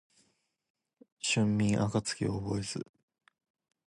[1.21, 2.87] 春眠暁を覚えず